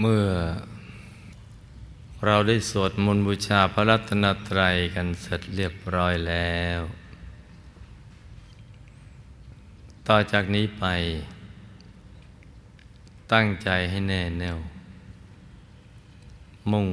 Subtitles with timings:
[0.00, 0.26] เมื่อ
[2.26, 6.80] เราได้สวดมนต์บูชาพระรัตนตรัยกันเสร็จเรียบร้อยแล้ว
[10.08, 10.84] ต่อจากนี้ไป
[13.32, 14.58] ตั้งใจให้แน่แน่ว
[16.72, 16.88] มุ่ง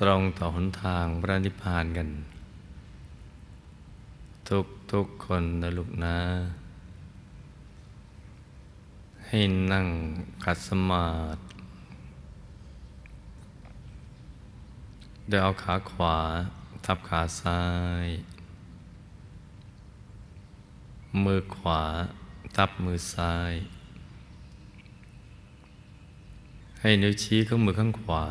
[0.00, 2.08] ตรงต่อหนทางพระนิพพานกัน
[4.48, 6.16] ทุกทุกคนนะลูกนะ
[9.30, 9.40] ให้
[9.72, 9.88] นั่ง
[10.44, 11.40] ขัดสมาธิ
[15.28, 16.16] โดยเอาขาขวา
[16.84, 17.62] ทับขาซ้า
[18.04, 18.06] ย
[21.24, 21.82] มือขวา
[22.56, 23.52] ทับมือซ้าย
[26.80, 28.24] ให้นิ้วชี้ข้างมือข้างขวา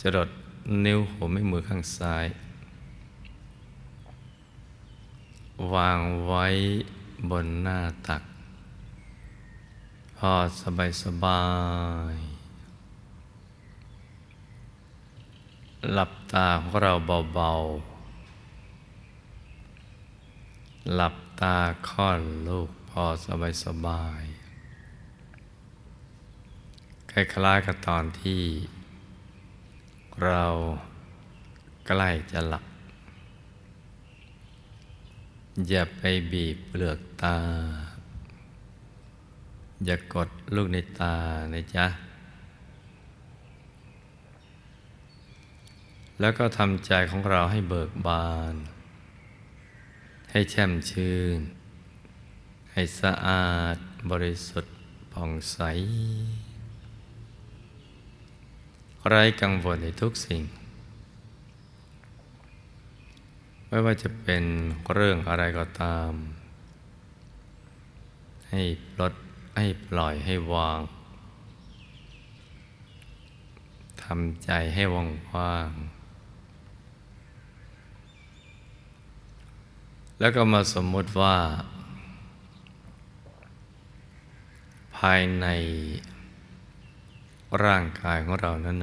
[0.00, 0.28] จะดด
[0.84, 2.26] นิ้วหัวแม่มือข้างซ้าย
[5.74, 6.46] วางไว้
[7.30, 8.22] บนหน้าตัก
[10.24, 11.44] พอสบายสบา
[12.12, 12.14] ย
[15.92, 16.92] หลับตาของเรา
[17.34, 21.56] เบาๆ หลับตา
[21.88, 24.22] ค่อนลูกพอสบายสบาย
[27.10, 28.42] คล้ายๆกับตอนที่
[30.24, 30.46] เรา
[31.86, 32.64] ใกล้จะหลับ
[35.68, 37.38] อย่าไปบีบเปลือกตา
[39.86, 41.16] อย่ากดลูกในตา
[41.54, 41.86] นะจ๊ะ
[46.20, 48.54] แล้วก็ทำใจของเราให้เบิกบาน
[50.30, 51.38] ให้แช่มชื่น
[52.72, 53.76] ให้สะอาด
[54.10, 54.74] บริสุทธิ์
[55.12, 55.58] ผ่องใส
[59.08, 60.42] ไร้กังวลในทุกสิ่ง
[63.68, 64.44] ไม่ว่าจะเป็น
[64.94, 66.12] เรื่องอะไรก็ตาม
[68.50, 68.62] ให้
[68.94, 69.14] ปลด
[69.56, 70.80] ให้ปล่อยให้วาง
[74.02, 75.70] ทำใจให้ว่างว่าง
[80.20, 81.36] แล้วก็มาสมมติว่า
[84.96, 85.46] ภายใน
[87.64, 88.76] ร่างกายของเรานั้น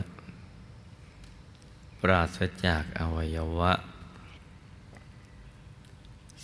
[2.02, 3.74] ปราศจากอวัยวะ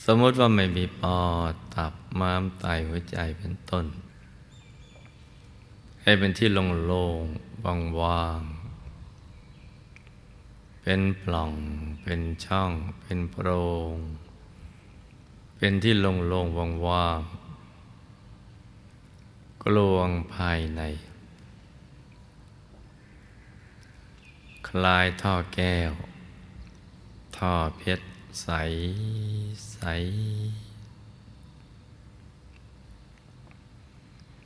[0.06, 1.20] สมมติว่าไม่มีปอ
[1.52, 3.86] ดตับม้ามไตหัวใจเป็นต้น
[6.04, 7.66] ให้เป็นที่โล่งๆ
[8.02, 11.52] ว่างๆเป็นปล่อง
[12.04, 12.72] เป็นช่อง
[13.02, 13.50] เป็นโพร
[13.94, 13.96] ง
[15.58, 17.44] เป็นที่โล่งๆว่างๆ
[19.64, 20.82] กลวงภายใน
[24.68, 25.92] คลายท่อแก้ว
[27.38, 28.08] ท่อเพชร
[28.42, 28.48] ใส
[29.72, 29.78] ใส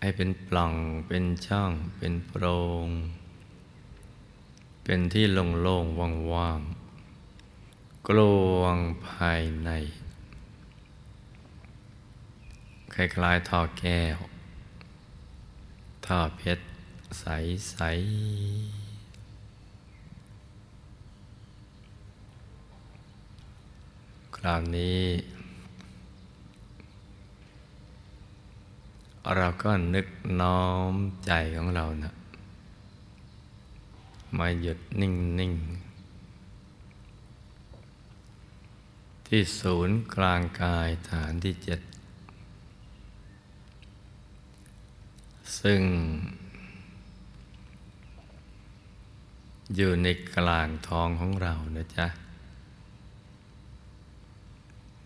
[0.01, 0.73] ให้เป็นปล่อง
[1.07, 2.45] เป็นช่องเป็นโพร
[2.85, 2.87] ง
[4.83, 5.99] เป็นที่โล่งๆ
[6.33, 8.19] ว่างๆกล
[8.57, 8.77] วง
[9.07, 9.69] ภายใน
[12.93, 14.17] คล้ายๆท่อแก้ว
[16.05, 16.65] ท่อเพชร
[17.19, 18.87] ใสๆ
[24.37, 25.03] คราวนี้
[29.35, 30.07] เราก็นึก
[30.41, 30.95] น้อม
[31.25, 32.13] ใจของเรานะ
[34.37, 35.87] มาหยุดนิ่งๆ
[39.27, 41.79] ที่ศูนย์กลางกายฐานที่เจ็ด
[45.61, 45.81] ซึ่ง
[49.75, 52.07] อยู่ในกลางท้องของเรานะจ๊ะ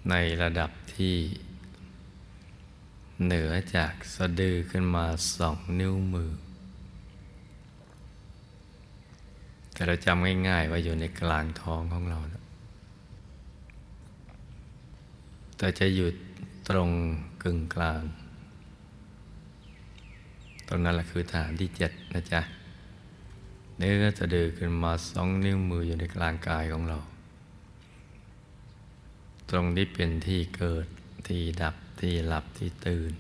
[0.10, 1.16] ในระดับที่
[3.26, 5.06] เหนือจากสะดือขึ้นมา
[5.38, 6.32] สองนิ้วมือ
[9.74, 12.44] แต่เราจำง่ายๆว่าอยู่ในกลางท้องของเรานะ
[15.58, 16.10] แต่จะอยู่
[16.70, 16.90] ตรง
[17.44, 18.02] กึ่งกลาง
[20.68, 22.42] ตรงนั้นแหละคือฐานที่เจ็ดนะจ๊ะ
[23.78, 26.98] เนื้อจะเดือขึ้นมาสองนิ้วมืออยู่ในกลางกายของเรา
[29.50, 30.86] ตรงนี้เป็นที่เกิด
[31.28, 33.14] ที่ดับ ที่หลับที่ตื่น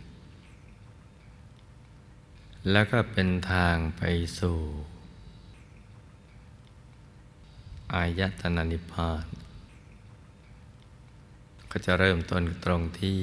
[2.72, 4.04] แล้วก็เป็นทางไป
[4.39, 4.60] สู่
[7.94, 9.25] อายตนะนิพพาน
[11.72, 13.19] ก็จะเริ่มต้นตรงที่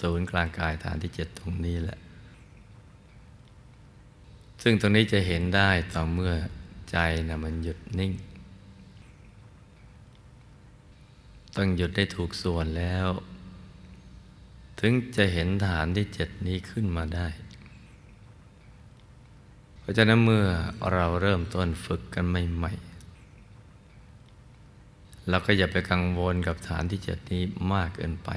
[0.00, 1.98] ศูนย์กลางกายฐานที่เจ็ดตรงนี้แหละ
[4.62, 6.32] ซึ่งตรงนี้จะเห็นได้ต่อเมื่อ
[6.90, 6.96] ใจ
[7.28, 8.12] นะมันหยุดนิ่ง
[11.56, 13.08] ต้องหยุดได้ถูกส่วนแล้ว
[14.80, 17.28] ถึงจะเห็นฐานที่เจ็ดนี้ขึ้นมาได้
[19.78, 20.46] เพราะฉะนั้นเมื่อ
[20.92, 22.90] เราเริ่มต้นฝึกกันใหม่ๆ
[25.28, 27.42] เราก็อย่าไปกังวลกับฐานที่เจ็ดนี้
[27.72, 28.30] มากเกินไป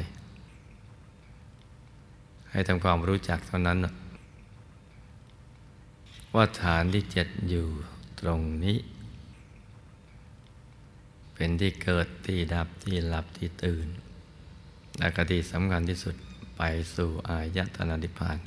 [2.50, 3.78] ให้ทำความรู้จักเท่านั้น
[6.36, 7.68] ว่าฐานที่เจ็ดอยู่
[8.20, 8.78] ตรงนี้
[11.34, 13.88] เป็นที่เกิดที่ดับที่หลับที่ตื่น
[14.98, 16.16] และกติสำคัญที่สุด
[16.58, 16.62] ไป
[16.96, 18.38] สู่อายตนะนิพพาน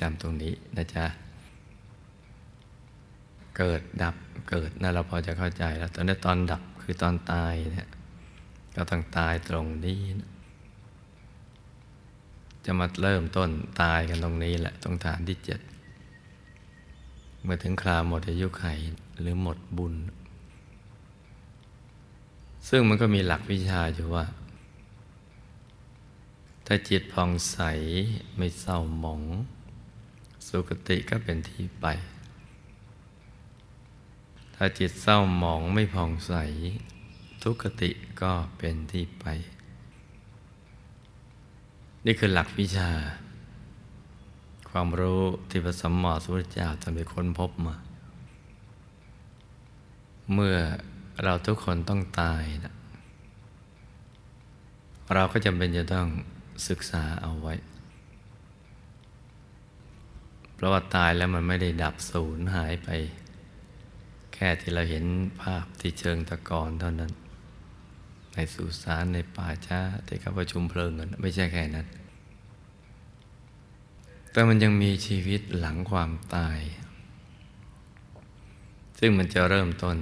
[0.00, 1.06] จำตรงนี้นะจ๊ะ
[3.56, 4.14] เกิดดับ
[4.50, 7.88] เกิดนั่นเราพอจะเข้าใจแล้วตอนนี้ตอนดับคือตอนตายเนี่ย
[8.76, 10.30] ก็ต้องตายตรงนี้นะ
[12.64, 13.50] จะมาเริ่มต้น
[13.82, 15.60] ตายกันตรงนี้แหละตรงฐานที่เจ็ด
[17.42, 18.64] เมื่อถึงคราวหมดอายุไข
[19.20, 19.94] หรือหมดบุญ
[22.68, 24.24] ซึ่งมันก็มีหลักวิชาอยู่ว่า
[26.70, 27.58] ถ้าจิตผ่องใส
[28.36, 29.22] ไม่เศร้าหมอง
[30.46, 31.86] สุคติก็เป็นที่ไป
[34.54, 36.34] ถ้าจิตเศร้าหมองไม่ผ่องใส
[37.42, 37.90] ทุกติ
[38.22, 39.26] ก็เป็นที่ไป
[42.04, 42.90] นี่คือหลักวิชา
[44.70, 47.74] ความรู้ที่พระสัมมาสัมพุทธเจ้าท่านไปค้นพบมา
[50.32, 50.56] เมื่อ
[51.22, 52.74] เราทุกคนต้องตายนะ
[55.14, 56.08] เราก็จำเป็นจะต้อง
[56.68, 57.54] ศึกษาเอาไว้
[60.54, 62.88] เพราะว่าตายแล้วมันไม่ได้ดับสูญหายไป
[64.34, 65.04] แค่ที่เราเห็น
[65.42, 67.12] ภาพที่เชิงตะกอนเท่านั้น
[68.34, 71.86] ในสุสานในป่าช้าที่เขาประชุมเพลิงกันไม่ใช่แค่นั้น
[74.32, 76.58] แต่มันยังมีชีวิตหลังความตาย
[78.98, 79.96] ซึ่งมันจะเริ่มต้น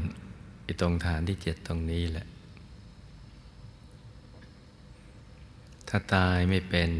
[0.66, 2.26] อีตรงฐานที่เจ็ดตรงนี้แหละ
[5.88, 6.90] ถ้าตายไม่เป็น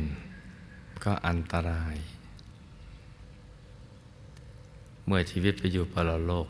[1.04, 1.96] ก็อันตราย
[5.04, 6.48] เมื่อชีวิตไปอยู่ปรโลก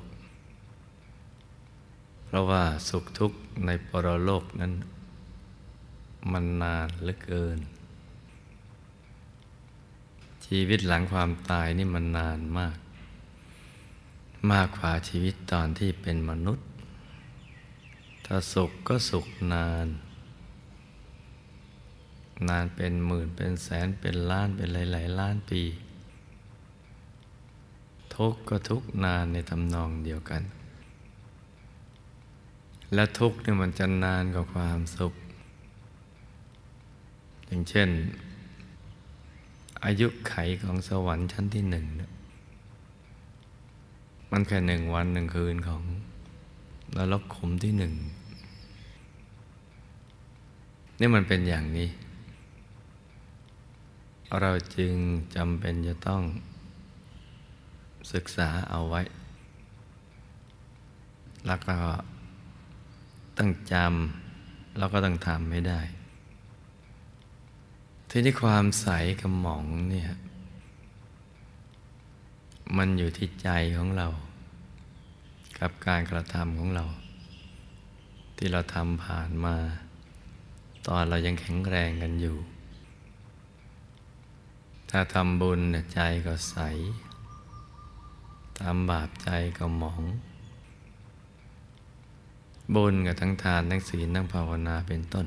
[2.26, 4.72] เพราะว่าสุขทุกข์ในปรโลกนั้น
[6.32, 7.58] มันนานเหลือเกิน
[10.46, 12.78] ชีวิตหลังความตายนี่มันนานมาก
[14.50, 16.66] มากกว่าชีวิตตอนที่เป็นมนุษย์
[18.24, 19.86] ถ้าสุขก็สุขนาน
[22.48, 25.62] นานเป็นหมื่นเป็นแสนเป็นล้านเป็นหลายๆล้านปี
[28.14, 30.42] ทุกก็ทุกนานในทำนองเดียวกัน
[32.94, 35.12] และทุกเนี่ยมันจะนานกว่าความสุข
[37.46, 37.88] อย่างเช่น
[39.84, 41.86] อายุไขของสวรรค์ชั้นที่หนึ่ง
[44.30, 45.82] มันแค่หนึ่งวันหนึ่งคืนของ
[46.96, 47.94] นรกขุมที่หนึ่ง
[51.00, 51.88] นี่มันเป็นอย่างนี้
[54.40, 54.94] เราจึง
[55.36, 56.22] จำเป็นจะต้อง
[58.12, 59.00] ศึกษาเอาไว้
[61.46, 61.76] แล้วก็
[63.38, 65.80] ต้องจำแล้วก็ต้องทำไม่ได้
[68.10, 68.88] ทีนี้ความใส
[69.20, 70.10] กับหมองเนี่ย
[72.76, 74.08] มันอยู่ที่ใจของเรา
[75.58, 76.84] กับการกระทำของเรา
[78.36, 79.56] ที่เราทำผ่านมา
[80.86, 82.36] ตอนเรายังแข็งแรงกันอยู่
[84.90, 85.60] ถ้าทำบุญ
[85.94, 86.58] ใจก็ใส
[88.60, 90.02] ทำบาปใจก็หมอง
[92.74, 95.26] บุญกับทั้งทานทั้งศีลทั้งภาวนาเป็นต้น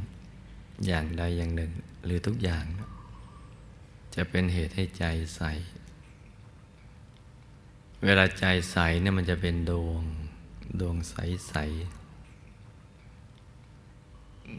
[0.85, 1.71] อย่างใดอย่างหนึ่ง
[2.05, 2.65] หรือทุกอย่าง
[4.15, 5.05] จะเป็นเหตุให้ใจ
[5.35, 5.41] ใส
[8.03, 10.03] เวลาใจใสเนี่ยมันจะเป็นดวง
[10.79, 11.15] ดวงใส
[11.49, 11.55] ใส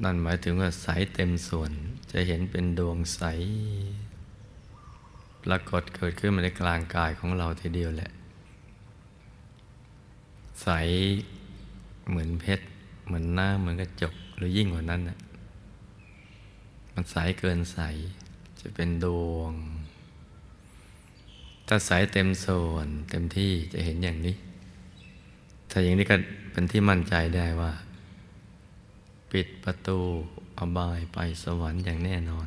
[0.02, 1.72] นั่นหมายถึงว่าใสเต็มส่วน
[2.12, 3.22] จะเห็นเป็นดวงใส
[5.44, 8.11] ปรากฏเกิดขึ้นมาในกลางกายของเราทีเดียวแหละ
[10.62, 10.68] ใส
[12.09, 12.64] เหมือนเพชร
[13.06, 15.18] เหมือนหน้าเหมือนกระจกหรือยิ่งกว่านั้นน่ะ
[16.94, 17.78] มันใสเกินใส
[18.61, 19.52] จะเป็นดวง
[21.68, 24.35] ถ้าใสเต็มส่วน เต็มที่จะเห็นอย่างนี้
[25.70, 26.16] ถ้าอย่างนี้ก็
[26.52, 27.73] เป็นที่มั่นใจได้ว่า
[29.32, 29.99] ปิดประตู
[30.59, 32.47] อบายไปสวรรค์อย่างแน่นอน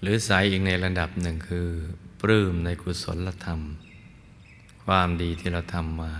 [0.00, 1.68] หรือใสอีกในระดับหนึ่งคือ
[2.20, 3.60] ปลื้มในกุศลธรรม
[4.84, 6.12] ความดีที่เราทำมา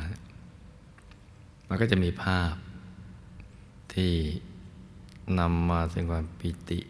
[1.69, 2.55] มันก็จะมีภาพ
[3.95, 4.13] ที่
[5.39, 6.81] นำมาซึ่งความปิติ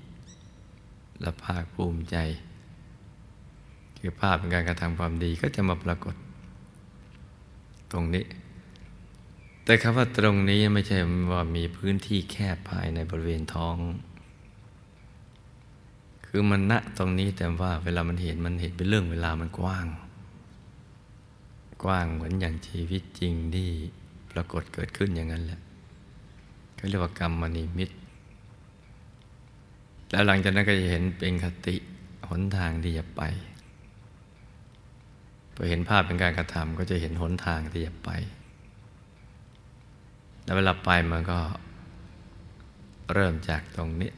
[1.21, 2.17] และภาคภูมิใจ
[3.99, 6.15] คือภาพเป็นการกระทำความดีก็จะมาปรากฏ
[7.93, 8.25] ตรงนี้
[9.65, 10.99] แต่คำว่าตรงนี้ไม่ใช่
[11.33, 13.77] ว่ามีพื้นที่แคบภายในบริเวณท้อง
[16.33, 19.87] คือมันณตรงนี้แต่ว่าเวลามันเห็นมันเห็นเป็นเรื่องเวลามันกว้าง
[21.85, 23.69] กว้างเหมือนอย่างชีวิตจริงที่
[24.33, 25.61] ปรากฏเกิดขึ้นอย่างนั้นแหละ
[26.75, 27.91] เขาเรียกว่ากรรมนิมิต
[30.11, 31.77] แล้วหลังจากนั้นก็จะเห็นเป็นคติ
[32.29, 33.23] หนทางที่จะไป
[35.55, 38.11] พอเห็นภาพเป็นการกระทำก็จะเห็นหนทางที่จะไป
[40.45, 41.39] แล้วเวลาไปมันก็
[43.13, 44.11] เริ่มจากตรงนี้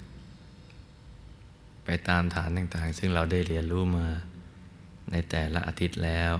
[2.08, 4.06] ตามฐานต่างๆ ซึ่งเราได้เรียนรู้มา
[5.10, 6.34] ในแต่ละอาทิตย์แล้ว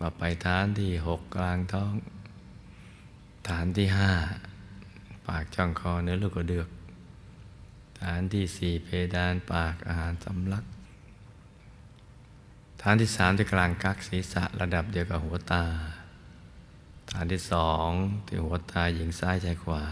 [0.00, 1.92] ว่าไปฐานที่หกกลางท้อง
[3.48, 4.12] ฐานที่ห้า
[5.26, 6.68] ปากช่องคอเนื้อลูกกระเดือก
[8.02, 10.64] ฐานที่สี่เพดานปากอาหารสำลัก
[12.82, 15.64] ฐานที่สามที่กลางกักศีรษะระดับเดียวกับหัวตา
[17.10, 17.88] ฐานที่สอง
[18.26, 19.82] ที่หัวตาหญิงซ้ายชายขวา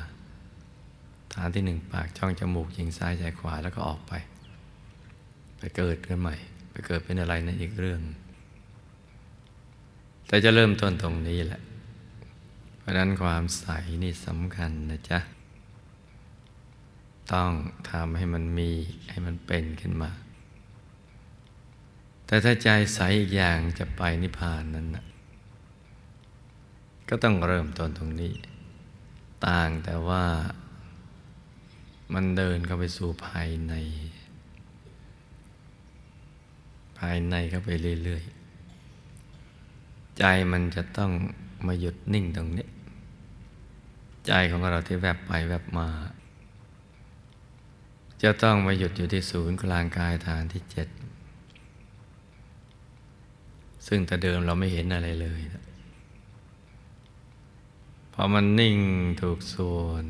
[1.34, 4.12] ฐานที่หนึ่งปากช่องจมูกหญิงซ้ายชายขวาแล้วก็ออกไป
[5.64, 6.36] ไปเกิดกันใหม่
[6.70, 8.00] ไปเกิดเป็นอะไรในอีกเรื่อง
[10.26, 11.60] แต่จะเริ่มต้นตรงนี้แหละ
[12.78, 13.66] เพราะนั้นความใส
[14.02, 15.18] นี่สำคัญนะจ๊ะ
[17.32, 17.50] ต้อง
[17.90, 18.70] ทำให้มันมี
[19.10, 20.10] ให้มันเป็นขึ้นมา
[22.26, 25.04] แต่ถ้าใจใสอีกอย่างจะไปนิพพานนั้นนะ
[27.08, 28.34] ก็ต้องเริ่มต้นตรงนี้
[29.46, 30.24] ต่างแต่ว่า
[32.14, 37.70] มันเดินเข้าไปสู่ภายในายในเข้าไป
[38.04, 41.10] เรื่อยๆ ใจมันจะต้อง
[41.66, 42.66] มาหยุดนิ่งตรงนี้
[44.26, 45.88] ใจของเราที่แวบไปแวบมา
[48.22, 50.88] จะต้องมาหยุดอยู่ที่ศูนย์กลางกายฐานที่เจ็ด
[53.86, 55.40] ซึ่งแต่เดิมเราไม่เห็นอะไรเลย
[58.14, 58.78] พอมันนิ่ง
[59.20, 60.04] ถูกส่วน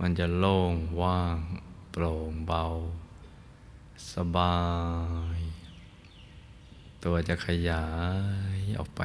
[0.00, 1.38] มันจะโล่งว่าง
[1.90, 2.64] โปร่งเบา
[4.12, 4.56] สบา
[5.38, 5.40] ย
[7.04, 7.86] ตัวจะขยา
[8.56, 9.02] ยออกไป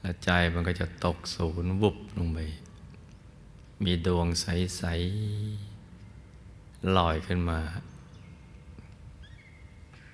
[0.00, 2.38] และใจมันก็จะตกศูนย์วุบลงไป
[3.84, 4.82] มีดวงใส
[6.06, 7.60] ๆ ลอยขึ้นมา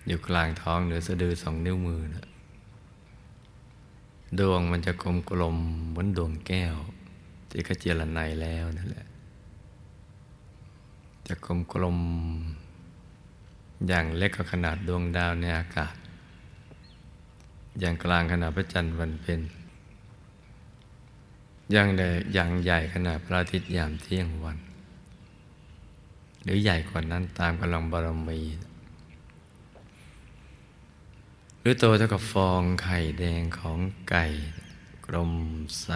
[0.06, 2.26] อยู่กลางท้องเหนือสะดือสองนิ้วมือนะ
[4.38, 5.56] ดวงมันจะกลมกลม
[5.88, 6.76] เหมือนดวงแก้ว
[7.50, 9.06] ที่ขเจรไนแล้วนั่นแหละ
[11.28, 11.98] จะกลมกลม
[13.88, 15.94] อย่างเล็กก็ขนาดดวงดาวในอากาศ
[17.80, 19.40] อย่างกลางขนาดพระจันทร์วันเพ็ญ
[21.72, 24.58] อย่างใหญ่อย่างใหญ่ขนาดพระอาทิตย์ยามเที่ยงวัน
[26.42, 28.40] หรือใหญ่กว่านั้นตามกำลังบารมี
[31.60, 33.78] หรือโตเท่ากับฟองไข่แดงของ
[34.10, 34.24] ไก่
[35.06, 35.32] กลม
[35.82, 35.88] ใส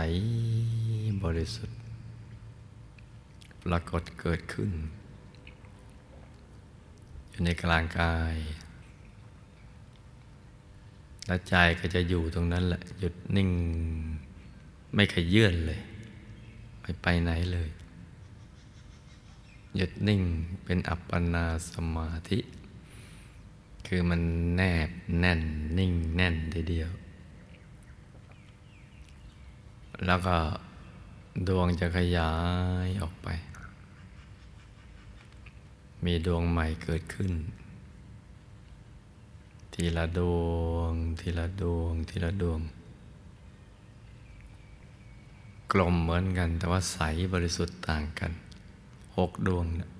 [1.22, 1.78] บริสุทธิ์
[3.62, 4.70] ปรากฏเกิดขึ้น
[7.36, 8.36] อยู่ในกลางกาย
[11.26, 13.50] และใจก็จะอยู่ตรงนั้นแหละ หยุดนิ่ง
[14.94, 15.80] ไม่ขยื่นเลย
[16.80, 17.68] ไม่ไปไหนเลย
[19.76, 20.22] หยุดนิ่ง
[20.64, 22.38] เป็นอัปปนาสมาธิ
[23.86, 24.20] คือมัน
[24.54, 24.90] แนบ
[25.20, 25.40] แน่น
[25.78, 26.90] นิ่งแน่นทีเดียว
[30.06, 30.36] แล้วก็
[31.48, 32.32] ดวงจะขยา
[32.86, 33.28] ยออกไป
[36.04, 37.32] มีดวงใหม่เกิดขึ้น
[39.74, 42.60] ทีละดวง ทีละดวง ทีละดวง
[45.72, 46.98] กลมเหมือนกัน แต่ว่าใส
[47.32, 48.32] บริสุทธิ์ต่างกัน
[49.16, 49.90] หกดวงนะ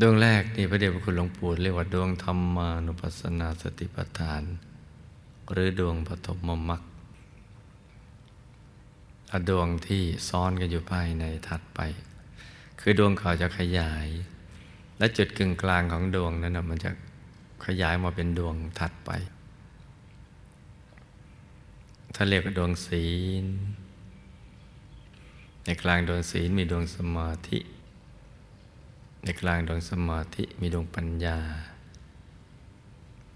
[0.00, 4.42] ดวงแรกนี่พระเดชพระคุณหลวงปู่เรียกว่าดวงธรรมานุปัสสนาสติปัฏฐาน
[5.52, 6.82] หรือดวงปฐมมรรค
[9.48, 11.80] ดวงที่ซ้อนกันอยู่ภายในถัดไป
[12.86, 14.08] คือดวงเขาจะขยาย
[14.98, 16.90] และจุดกึ่งกลางของดวงนั้นนะมันจะ
[17.66, 19.10] ขยายมาเป็นดวงถัดไป
[22.14, 23.06] ถ้าเรียกว่าดวงศี
[23.42, 23.44] ล
[25.64, 27.58] ในกลางดวงศีลมีดวงสมาธิ
[29.24, 31.38] ในกลางดวงสมาธิมีดวงปัญญา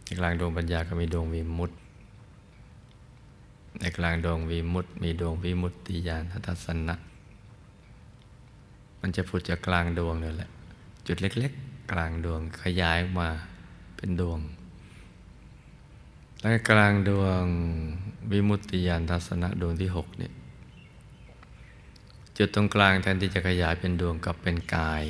[0.05, 1.77] ในกลางดวงปัญญาก็มีดวงวิมุตติ
[3.81, 6.97] ในกลางดวงวิมุตติมีดวงวิมุตติญาณทัศนะ
[9.01, 10.51] มันจะผุดจากกลางดวงนี่แหละ
[11.07, 13.29] จุดเล็ก ๆ กลางดวงขยายออกมา
[13.97, 14.41] เป็นดวง
[16.41, 17.45] และกลางดวง
[18.31, 20.33] วิมุตติญาณทัศนะดวงที่หกเนี่ย
[22.37, 25.05] จุดตรงกลางแทนที่จะขยายเป็นดวงกับเป็นกาย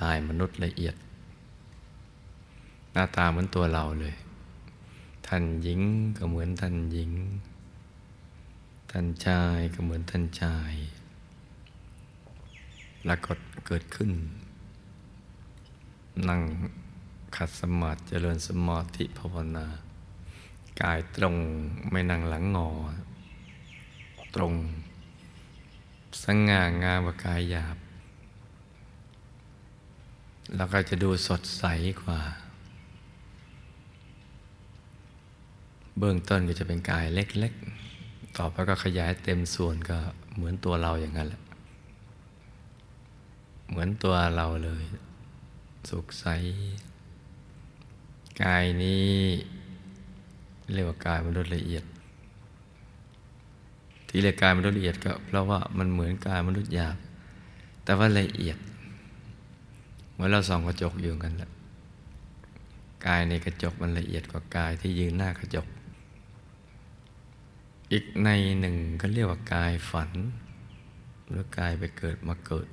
[0.00, 0.94] กายมนุษย์ละเอียด
[2.92, 4.14] หน้าตาเหมือนตัวเราเลย
[5.26, 5.80] ท่านหญิง
[6.16, 7.12] ก็เหมือนท่านหญิง
[8.90, 10.74] ท่านชายก็เหมือนท่านชาย
[13.08, 14.10] ปรากฏเกิดขึ้น
[16.28, 16.42] นั่ง
[17.36, 19.66] ขัดสมาธิเจริญสมาธิภาวนา
[20.82, 21.36] กายตรง
[21.90, 22.70] ไม่นั่งหลังงอ
[24.34, 24.54] ตรง
[26.24, 27.76] สง่างามกว่ากายหยาบ
[30.56, 31.64] แล้วก็จะดูสดใส
[32.02, 32.20] กว่า
[35.98, 39.98] เบื้องต้นก็จะเป็นกายเล็กๆ ต่อไปก็ขยายเต็มส่วนก็
[40.34, 41.43] เหมือนตัวเราอย่างนั้นแหละ
[43.68, 44.84] เหมือนตัวเราเลย
[45.88, 46.26] สุขใส
[48.42, 49.10] กายนี้
[50.72, 51.84] เรียกว่ากายมนุษย์ละเอียด
[54.08, 56.96] ที่เรียกกายมนุษย์ละเอียดก็ เพราะว่ามันเหมือนกายมนุษย์หยาบ
[57.84, 58.58] แต่ว่าละเอียด
[60.12, 61.50] เหมือนเราส่องกระจกอยู่กันแหละ
[63.06, 65.66] กายในกระจกมันละเอียดกว่ากายที่ยืนหน้ากระจก
[67.92, 68.28] อีกใน
[68.60, 70.10] หนึ่งก็เรียกว่ากายฝัน
[71.28, 72.68] หรือกายไปเกิดมาเกิด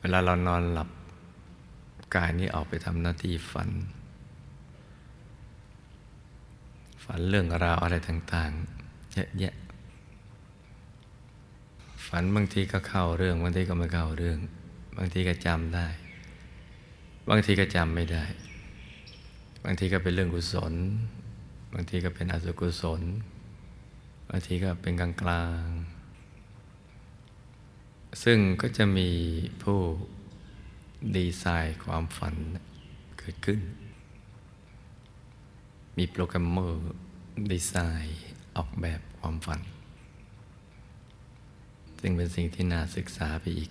[0.00, 0.88] เวลาเรานอนหลับ
[2.14, 3.70] กายนี้ออกไปทำหน้าที่ฝัน
[7.04, 9.54] ฝันเรื่องราวอะไรต่างๆเยอะแยะ
[12.06, 14.38] ฝันบางทีก็เข้าเรื่อง บางทีก็ไม่เข้าเรื่อง
[14.96, 15.86] บางทีก็จำได้
[17.30, 18.24] บางทีก็จำไม่ได้
[19.64, 20.74] บางทีก็เป็นเรื่องกุศล
[21.72, 23.02] บางทีก็เป็นอสุกุศล
[24.28, 25.64] บางทีก็เป็นกลางกลาง
[28.24, 29.10] ซึ่งก็จะมี
[29.62, 29.80] ผู้
[31.16, 32.34] ดีไซน์ความฝัน
[33.18, 33.60] เกิดขึ้น
[35.96, 36.94] มีโปรแกรมเมอร์
[37.52, 38.20] ดีไซน์
[38.56, 39.60] ออกแบบความฝัน
[42.00, 43.70] ซึ่งเป็นสิ่งที่น่าศึกษาไปอีก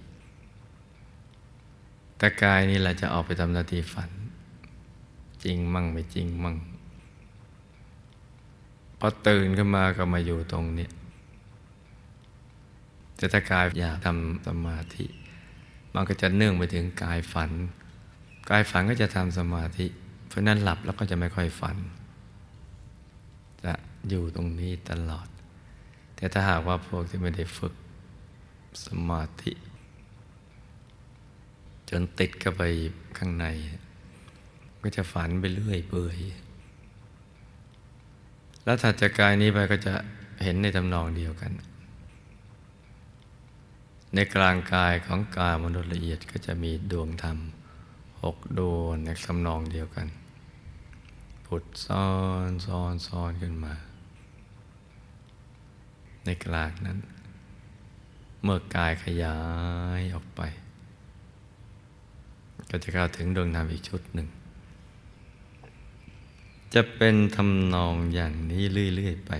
[2.17, 4.09] แต่กายนี่เราจะออกไปทำหน้าที่ฝัน
[5.43, 6.55] จริงมั่งไม่จริงมั่ง
[8.99, 10.87] พอตื่นขึ้นมาก็มาอยู่ตรงนี้
[13.19, 15.05] แต่ถ้ากายอยากทำสมาธิ
[15.93, 17.51] มันก็จะเนื่องไปถึงกายฝัน
[18.49, 19.85] กายฝันก็จะทำสมาธิ
[20.27, 21.77] เพราะนั้นหลับแล้วก็จะไม่ค่อยฝัน
[23.63, 23.73] จะ
[24.09, 25.27] อยู่ตรงนี้ตลอด
[26.15, 27.73] แต่ถ้าหากว่าพวกที่ไม่ได้ฝึก
[28.85, 29.53] สมาธิ
[31.89, 32.63] จนติดเข้าไป
[33.17, 33.45] ข้างใน
[34.81, 36.17] ก็จะฝันไปเรื่อยเปื่อย
[38.63, 39.93] แล้วถัดจากกายนี้ไปก็จะ
[40.43, 41.51] เห็นในตำนองเดียวกัน
[44.13, 47.37] ในกลางกายของกายมนุษย์ละเอียดก็จะมีดวงธรรม
[48.23, 50.07] หกดวงในตำนองเดียวกัน
[51.45, 52.07] ผุดซ้อ
[52.49, 53.73] นซ้อนซ้อนขึ้นมา
[56.25, 56.99] ในกลางนั้น
[58.43, 59.37] เมื่อกายขยา
[59.99, 60.41] ยออกไป
[62.69, 64.27] ก็จะเข้าถึงดวงธรรมอีกชุดหนึ่ง
[66.73, 68.63] จะเป็นทำนองอย่างนี้
[68.95, 69.31] เรื่อย ๆ ไป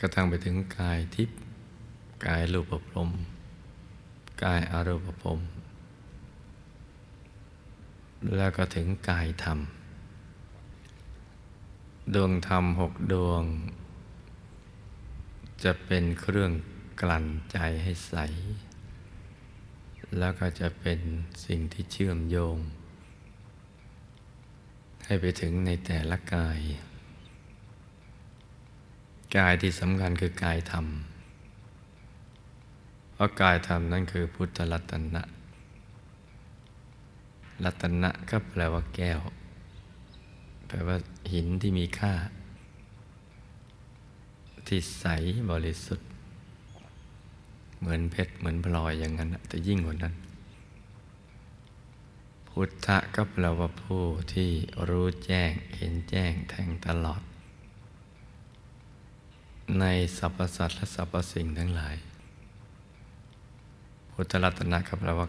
[0.00, 1.38] กระทั่งไปถึงกายทิพย์
[2.24, 3.10] กายรูปพรม
[4.42, 5.40] กายอารูปพรม
[8.36, 9.58] แล้วก็ถึงกายธรรม
[12.14, 13.42] ดวงธรรมหกดวง
[15.64, 16.52] จะเป็นเครื่อง
[17.00, 18.14] กลั่นใจให้ใส
[20.18, 21.00] แล้วก็จะเป็น
[21.46, 22.58] สิ่งที่เชื่อมโยง
[25.04, 26.60] ให้ไปถึงในแต่ละกาย
[29.36, 30.86] กายที่สำคัญคือกายธรรม
[33.16, 35.22] เพราะกายธรรมนั่นคือพุทธรัตนะ
[37.64, 39.20] รัตนะก็แปลว่าแก้ว
[40.66, 40.96] แปลว่า
[41.32, 42.14] หินที่มีค่า
[44.66, 45.04] ที่ใส
[45.50, 46.08] บริสุทธิ์
[47.78, 50.14] เหมือนเพชรเหมือนพลอยอย่างนั้นแต่ยิ่งกว่านั้น
[52.48, 54.02] พุทธะก็แปลว่าผู้
[54.34, 54.50] ที่
[54.88, 57.22] รู้แจ้งเห็นแจ้งแทงตลอด
[59.80, 59.84] ใน
[60.16, 61.96] สรรพสัตว์และสรรพสิ่งทั้งหลาย
[64.18, 65.28] พุทธรัตนะก็แปลว่า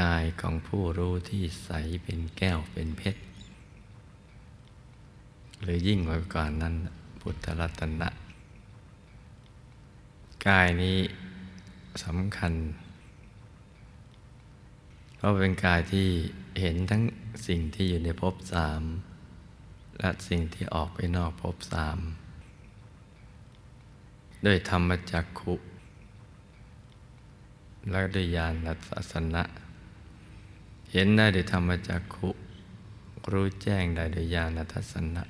[0.00, 1.70] กายของผู้รู้ที่ใส
[2.02, 3.20] เป็นแก้วเป็นเพชร
[5.62, 6.74] หรือยิ่งกว่าก่อนนั้น
[7.20, 8.08] พุทธรัตนะ
[10.46, 10.98] กายนี้
[12.04, 12.52] สำคัญ
[15.16, 16.08] เพราะเป็นกายที่
[16.60, 17.02] เห็นทั้ง
[17.46, 18.82] สิ่งที่อยู่ในภพสาม
[20.00, 21.98] และสิ่งที่ออกไปนอกภพสาม
[24.46, 25.54] ด้วยธรรมจักขุ
[27.90, 29.42] และด้วยญาณทัศนะ
[30.92, 32.28] เห็นได้ด้วยธรรมจักขุ
[33.32, 35.22] รู้แจ้งได้ด้วยญาณทัศนะ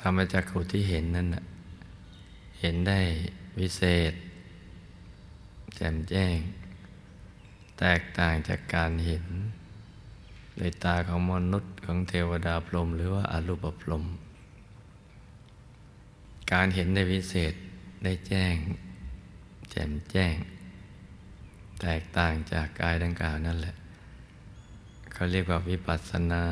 [0.00, 1.28] ธรรมจักขุที่เห็นนั้น
[2.60, 3.00] เห็นได้
[3.58, 4.12] วิเศษ
[5.76, 6.36] แจ่มแจ้ง
[7.78, 9.24] แตกต่างจากการเห็น
[10.58, 14.04] ในตาของมนุษย์ของเทวดาพรหมหรือว่าอรูปพรหม
[16.52, 17.54] การเห็นในวิเศษ
[18.04, 18.54] ได้แจ้ง
[19.76, 20.36] จ่มแจ้ง
[21.82, 23.74] แตกต่างจากกายดังกล่าวนั่นแหละ
[25.12, 26.44] เขาเรียกว่าวิปัสสนา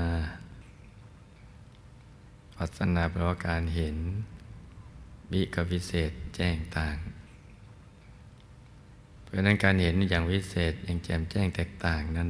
[2.56, 3.96] ปัสสนาแปลว่าการเห็น
[5.32, 6.96] วิกับวิเศษแจ้งต่าง
[9.22, 12.28] เพราะนั้นการเห็นอย่างวิเศษอย่างแจ่มแจ้งแตกต่างนั่น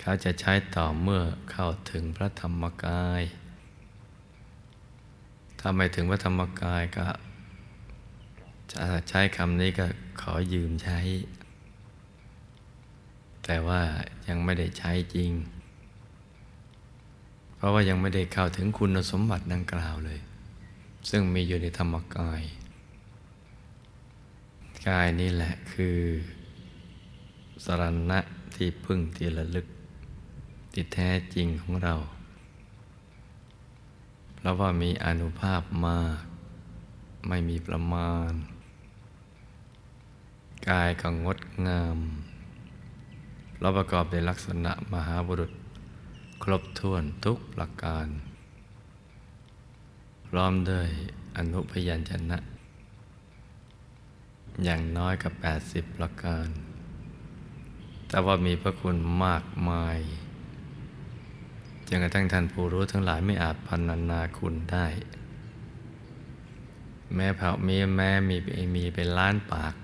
[0.00, 3.22] เขาจะใช้ต่อเมื่อเข้าถึงพระธรรมกาย
[5.58, 7.06] ถ้าไม่ถึงพระธรรมกายก็
[9.08, 9.86] ใช้คำนี้ก็
[10.20, 10.98] ขอยืมใช้
[13.44, 13.80] แต่ว่า
[14.28, 15.30] ยังไม่ได้ใช้จริง
[17.56, 20.20] เพราะว่ายังไม่ได้เข้าถึงคุณสมบัติดังกล่าวเลย
[21.10, 22.42] ซึ่งมีอยู่ในธรรมกาย
[24.88, 25.98] กายนี่แหละคือ
[27.64, 28.18] สรณะ
[28.54, 29.66] ที่พึ่งที่ระลึก
[30.72, 31.94] ที่แท้จริงของเรา
[34.36, 36.22] เพราะว่ามีอนุภาพมาก
[37.28, 38.32] ไม่มีประมาณ
[40.68, 41.98] กายก็งดงาม
[43.60, 45.52] เราประกอบในลักษณะมหาบุรุษ
[46.42, 48.06] ครบถ้วนทุกประการ
[50.28, 50.88] พร้อมด้วย
[51.36, 52.38] อนุพยัญชนะ
[54.64, 55.32] อย่างน้อยกับ
[55.64, 56.48] 80 ประการ
[58.08, 59.98] แต่ว่ามีพระคุณมากมาย
[61.88, 64.86] จนกระทั่งท่านผู้รู้ทั้งหลายไม่อาจพันนาคุณได้
[67.14, 68.36] แม้เผ่ามีแม้มี
[68.74, 69.74] มีเป็นล้านปาก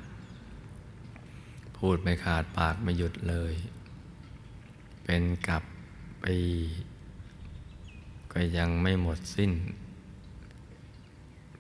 [1.79, 3.55] พูดไม่ขาดปากไม่หยุดเลย
[5.05, 5.63] เป็นกับ
[6.25, 6.39] ปี
[8.33, 9.53] ก็ยังไม่หมดสิ้น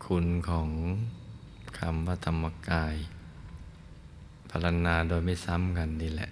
[0.04, 0.68] คุณของ
[1.78, 2.96] คำว่าธรรมกาย
[4.50, 6.30] พารณาโดยไม่ซ้ำกันนี่แหละ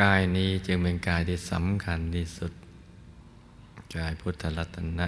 [0.00, 2.52] กายนี้จึงเป็นกายที่สำคัญที่สุด
[3.96, 5.06] กายพุทธรัตนะ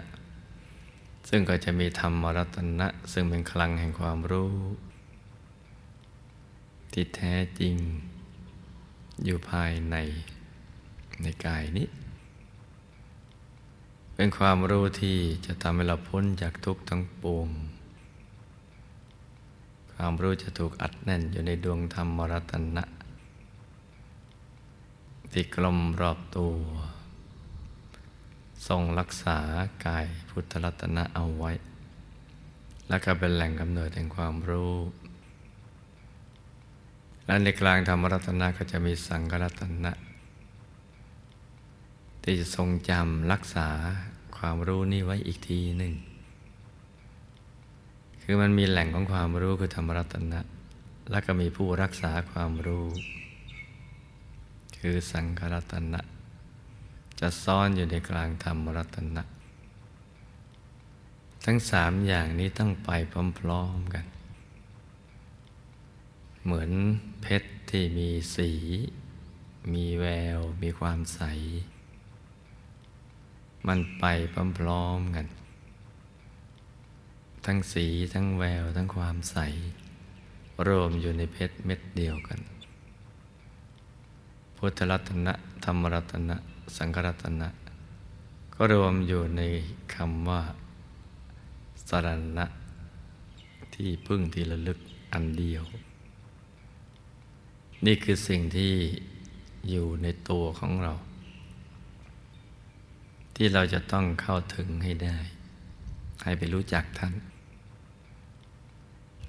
[1.29, 4.53] ซึ่งก็จะมีธรรมรัตนะ ซึ่งเป็นคลังแห่งความรู้
[6.95, 7.77] ที่แท้จริง
[9.25, 9.97] อยู่ภายใน
[11.23, 11.89] ในกายนี้
[14.15, 17.49] เป็นความรู้ที่จะทำให้เราพ้นจากทุกข์ทั้งปวง
[19.95, 22.85] ความรู้จะถูกอัดแน่นอยู่ในดวงธรรมรัตนะ
[25.33, 26.55] ที่กลมรอบตัว
[28.69, 29.39] ทรงรักษา
[29.87, 31.53] กายพุทธรัตนะเอาไว้
[32.89, 34.75] และก็เป็นแหล่งกำเนิดแห่งความรู้
[37.27, 39.93] และในกลางธรรมรัตนะก็จะมีสังฆรัตนะ
[42.23, 43.69] ที่จะทรงจำรักษา
[44.37, 45.95] ความรู้นี้ไว้อีกทีหนึ่ง
[48.23, 50.41] คือมันมีแหล่งของความรู้คือธรรมรัตนะ
[51.11, 52.87] แล้วก็มีผู้รักษาความรู้
[54.79, 56.01] คือสังฆรัตนะ
[57.21, 59.23] จะซ่อนอยู่ในกลางธรรมรัตนะ
[61.45, 62.91] ทั้งสามอย่างนี้ต้องไป
[63.41, 64.05] พร้อมๆกัน
[66.47, 66.71] เหมือน
[67.23, 68.51] เพชรที่มีสี
[69.73, 71.21] มีแวว มีความใส
[73.67, 74.05] มันไป
[74.59, 75.27] พร้อมๆกัน
[77.47, 79.37] ทั้งสีทั้งแวว ทั้งความใส
[80.67, 82.41] รวมอยู่ในเพชรเม็ดเดียวกัน
[84.57, 86.37] พุทธรัตนะธรรมรัตนะ
[86.77, 87.49] สังฆรัตนะ
[88.55, 89.43] ก็รวมอยู่ใน
[89.95, 90.43] คำว่า
[91.89, 92.47] สรณะ
[93.75, 94.79] ที่พึ่งที่ระลึก
[95.13, 95.65] อันเดียว
[97.87, 98.75] นี่คือสิ่งที่
[99.71, 100.93] อยู่ในตัวของเรา
[103.37, 105.19] ที่เราจะต้องเข้าถึงให้ได้
[106.23, 107.15] ให้ไปรู้จักท่าน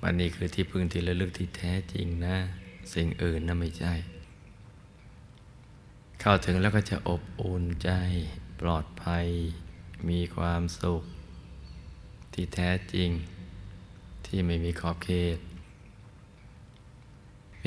[0.01, 2.37] วันนี้คือที่พึ่งที่ระลึกที่แท้จริงนะ
[2.93, 3.93] สิ่งอื่นนะไม่ใช่
[6.21, 7.91] เข้าถึงแล้วก็จะอบอุ่นใจ
[8.61, 9.27] ปลอดภัย
[10.09, 11.03] มีความสุข
[12.33, 13.09] ที่แท้จริง
[14.25, 15.37] ที่ไม่มีขอบเขต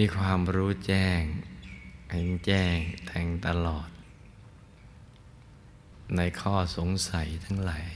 [0.00, 1.20] มีความรู้แจ้ง
[2.10, 3.88] เห็นแจ้งแทงตลอด
[6.16, 7.86] ในข้อสงสัยทั้งหลาย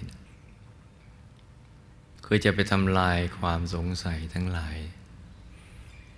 [2.24, 4.76] คือจะไปทำลายความสงสัยทั้งหลาย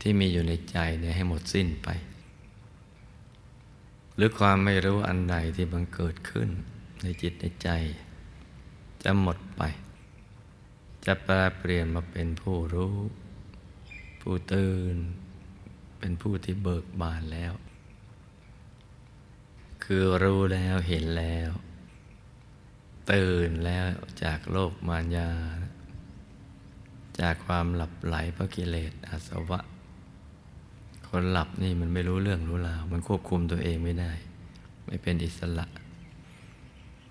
[0.00, 1.88] ที่มีอยู่ในใจเนี่ยให้หมดสิ้นไป
[4.16, 6.48] หรือความไม่รู้อันใดที่บังเกิดขึ้น
[7.02, 7.68] ในจิตในใจ
[9.02, 9.62] จะหมดไป
[11.06, 12.96] จะแปลเปลี่ยนมาเป็นผู้รู้
[14.20, 14.98] ผู้ตื่น
[16.06, 17.52] เป็นผู้ที่เบิกบานแล้ว
[19.84, 21.50] คือรู้แล้วเห็นแล้ว
[23.12, 23.86] ตื่นแล้ว
[24.22, 25.30] จากโลกมารยา
[27.20, 29.60] จากความหลับไหลพระกิเลสอาสวะ
[31.08, 34.12] คนหลับนี่มันไม่รู้เรื่องรู้ราว มันควบคุมตัวเองไม่ได้
[34.86, 35.66] ไม่เป็นอิสระ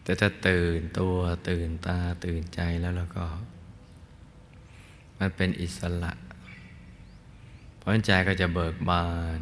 [0.04, 1.16] แต่ถ้าตื่นตัว
[1.50, 3.26] ตื่นตาตื่นใจแล้วแล้วก็
[5.20, 6.12] มันเป็นอิสระ
[7.84, 9.40] เพราะใจก็จะเบิกบาน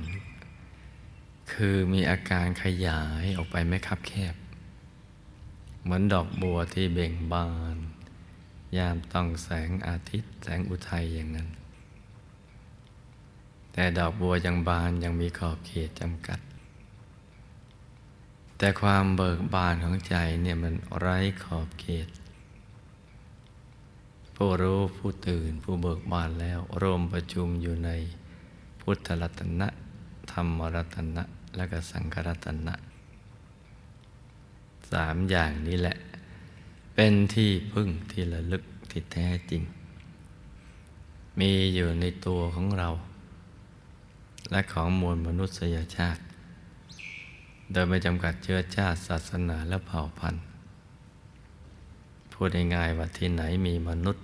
[1.53, 4.35] คือมีอาการขยายออกไปไม่คับแคบ
[5.81, 7.75] เหมือนดอกบัวที่เบ่งบาน
[8.77, 11.49] ยามต้องแสงอาทิตย์ แสงอุทัยอย่างนั้น
[13.73, 16.39] แต่ดอกบัวยังบานยังมีขอบเขตจำกัด
[18.57, 22.07] แต่ความเบิกบานของใจเนี่ยมันไร้ขอบเขต
[24.35, 27.91] ผู้รู้ผู้ตื่นผู้เบิกบานแล้วรวมประชุมอยู่ใน
[28.81, 29.67] พุทธรัตนะ
[30.31, 31.23] ธรรมรัตนะ
[31.55, 32.73] และก็สังฆรัตนะ
[34.91, 35.95] สามอย่างนี้แหละ
[36.95, 39.63] เป็นที่พึ่งที่ระลึกที่แท้จริง
[41.39, 42.89] มีอยู่ในตัวของเรา
[44.51, 46.21] และของมวลมนุษยชาติ
[47.71, 50.43] โดยไม่จำกัดเชื้อชาติศาสนาและเผ่าพันธุ์
[52.31, 54.23] พูดง่ายๆว่าที่ไหนมีมนุษย์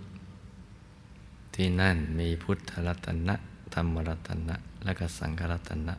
[1.56, 3.36] ที่นั่นมีพุทธรัตนะ
[3.74, 5.96] ธรรมรัตนะ และก็สังฆรัตนะ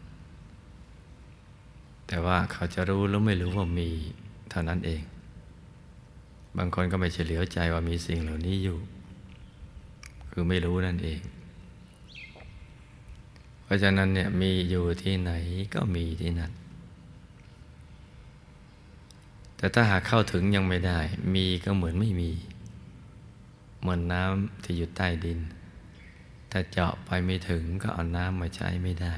[2.07, 3.89] แต่ว่าเขาจะรู้หรือไม่รู้ว่ามี
[4.51, 5.03] เท่านั้นเอง
[6.57, 8.79] บางคนก็ไม่เฉลียวใจว่ามีสิ่งเหล่านี้อยู่
[10.31, 11.21] คือไม่รู้นั่นเอง
[13.63, 15.33] เพราะฉะนั้นเนี่ยมีอยู่ที่ไหน
[15.75, 16.53] ก็มีที่นั่น
[19.57, 20.99] แต่ถ้าหากเข้าถึงยังไม่ได้
[21.35, 22.31] มีก็เหมือนไม่มี
[23.81, 25.39] เหมือนน้ำที่อยู่ใต้ดิน
[26.51, 29.15] ถ้าเจาะไปไม่ถึงก็เอาน้ำมาใช้ไม่ได้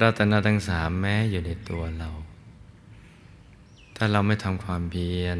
[0.00, 2.10] รัตนะทั้งสามแม้อยู่ในตัวเรา
[3.96, 5.38] ถ้าเราไม่ทำความเพียร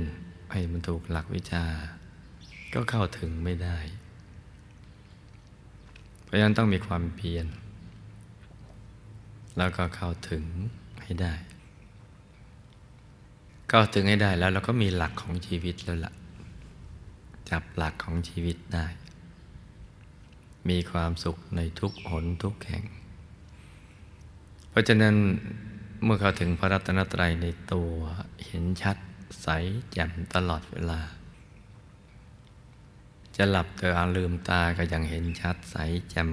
[0.50, 1.64] ให้มันถูกหลักวิชา
[2.74, 3.78] ก็เข้าถึงไม่ได้
[6.22, 7.46] เพราะฉะนั้นต้องมีความเพียร
[9.58, 10.44] แล้วก็เข้าถึง
[11.02, 11.34] ให้ได้
[13.70, 16.14] เข้าถึงให้ได้แล้วเราก็มีหลักของชีวิตแล้วละ่ะ
[17.50, 18.86] จับหลักของชีวิตได้
[20.70, 22.84] มีความสุขในทุกหนทุกแห่ง
[24.70, 25.14] เพราะฉะนั้น
[26.04, 27.92] เมื่อเขาถึงพระรัตนตรัยในตัว
[28.46, 28.96] เห็นชัด
[29.42, 29.48] ใส
[29.92, 31.00] แจ่มตลอดเวลา
[33.36, 35.76] จะหลับเตอลืมตาก็ยังเห็นชัดใส
[36.10, 36.30] แจ่ม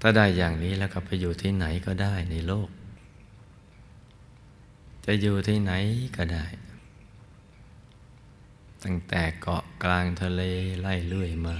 [0.00, 2.68] ถ้าได้อย่างนี้แล้วก็ไปอยู่ที่ไหนก็ได้ในโลก
[5.06, 5.72] จะอยู่ที่ไหน
[6.16, 6.46] ก็ได้
[8.82, 10.42] ตั้งแต่เกาะกลางทะเล
[10.80, 11.56] ไล่เลื่อยมา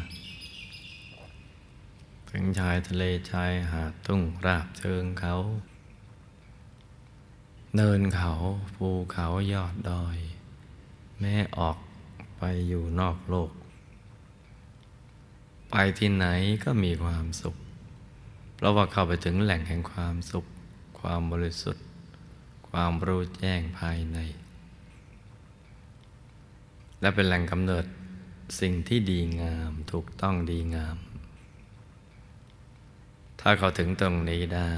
[2.41, 5.37] ถึงชายทะเลชายหาดทุ่งราบเชิงเขา
[7.75, 8.33] เนินเขา
[8.75, 10.19] ภูเขายอดดอย
[11.21, 11.79] แม้ออก
[12.39, 13.53] ไปอยู่นอกโลก
[15.71, 16.27] ไปที่ไหน
[16.65, 17.57] ก็มีความสุข
[18.55, 20.45] เพราะว่าเข้าไปถึงแหล่งแห่งความสุข
[21.01, 21.85] ความบริสุทธิ์
[22.69, 24.19] ความรู้แจ้งภายใน
[27.01, 27.85] และเป็นแหล่งกำเนิด
[28.61, 30.99] สิ่งที่ดีงามถูกต้องดีงาม
[33.51, 34.73] ถ้าเขาถึงตรงนี้ได้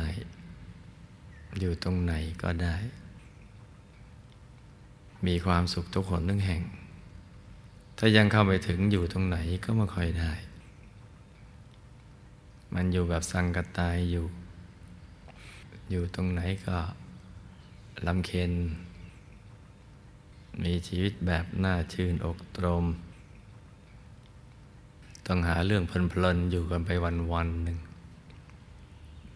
[1.61, 2.77] อยู่ตรงไหนก็ได้
[5.27, 6.63] มีความสุขทุกคนทุกแห่ง
[7.99, 10.33] ถ้ายังเข้าไปถึงอยู่ตรงไหนก็ไม่ค่อยได้
[12.75, 14.27] มันอยู่แบบสังกตายอยู่
[15.91, 16.79] อยู่ตรงไหนก็
[18.07, 18.53] ลำเค็น
[20.63, 22.85] มีชีวิตแบบน่าชื่นอกตรม
[25.27, 27.79] ต้องหาเรื่องเพลินๆอยู่กันไปวันๆหนึ่ง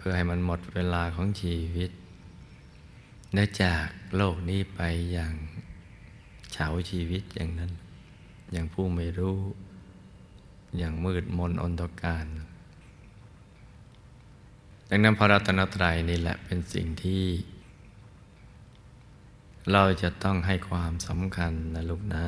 [0.06, 1.90] พื่อให้มันหมดเวลาของชีวิต
[3.32, 3.84] เนื่อจาก
[4.16, 4.80] โลกนี้ไป
[5.12, 5.34] อย่าง
[6.52, 7.72] เฉาชีวิตอย่างนั้น
[8.52, 9.38] อย่างผู้ไม่รู้
[10.78, 12.26] อย่างมืดมนอนตการ
[14.88, 17.24] ดังนั้นพระรัตนตรัยนี่แหละเป็นสิ่งที่
[19.72, 22.24] เราจะต้องให้ความสำคัญนะลูกนะ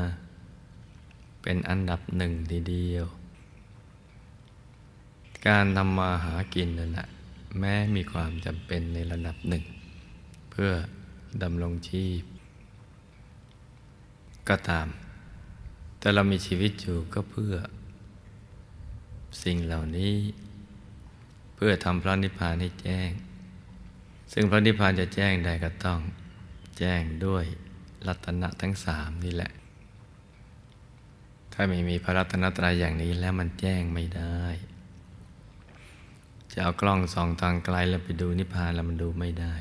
[1.43, 3.07] เป็นอันดับหนึ่งทีเดียว
[5.47, 7.09] การทำมาหากินนั่นแหละ
[7.61, 9.65] แม้มีความจำเป็นในระดับหนึ่ง
[10.51, 10.71] เพื่อ
[11.43, 12.23] ดำรงชีพ
[14.49, 14.89] ก็ตาม
[15.99, 17.55] แต่เรามีชีวิตอยู่ก็เพื่อ
[19.45, 20.15] สิ่งเหล่านี้
[21.55, 23.11] เพื่อทำพระนิพพานให้แจ้ง
[24.33, 26.01] ซึ่งพระนิพพานจะแจ้งได้ก็ต้อง
[26.79, 27.45] แจ้งด้วย
[28.07, 29.53] รัตนะทั้งสามนี่แหละ
[31.53, 34.43] ถ้าไม่มีพระรัตนตรัยอย่างนี้แล้วมันแจ้งไม่ได้
[36.59, 39.55] จะเอากล้องส่องทางไกลแล้วไปดูนิพพานแล้วมันดูไม่ได้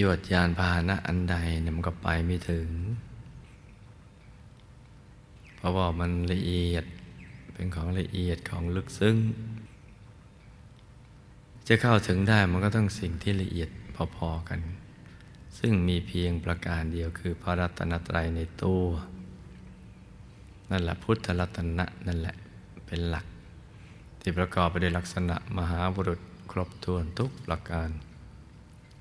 [0.00, 2.68] ยวดยานพาหนะอันใดเนี่ยมันก็ไปไม่ถึง
[5.56, 6.84] เพราะว่ามันละเอียด
[7.52, 9.16] เป็นของละเอียดของลึกซึ้ง
[11.68, 13.68] จะเข้าถึงได้มันก็ต้องสิ่งที่ละเอียด
[14.16, 14.60] พอๆกัน
[15.58, 18.84] ซึ่งมีเพียงประการเดียวคือพระรัตนตรัยในตัว
[20.70, 22.36] นั่นแหละพุทธรัตนะนั่นแหละ
[22.86, 23.26] เป็นหลัก
[24.26, 27.88] ที่ประกอบไปด้วยลักษณะมหาบุรุษครบถ้วนทุกประการ